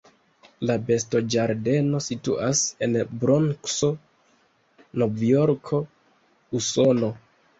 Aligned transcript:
La 0.67 0.75
bestoĝardeno 0.85 1.99
situas 2.05 2.61
en 2.87 2.95
Bronkso, 3.23 3.91
Novjorko, 5.03 5.83
Usono. 6.61 7.11